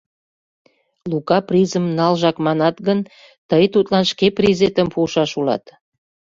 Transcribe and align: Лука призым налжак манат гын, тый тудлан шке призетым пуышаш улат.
Лука 1.09 1.37
призым 1.49 1.85
налжак 1.97 2.35
манат 2.45 2.75
гын, 2.87 2.99
тый 3.49 3.63
тудлан 3.73 4.05
шке 4.11 4.27
призетым 4.37 4.87
пуышаш 4.93 5.31
улат. 5.39 5.63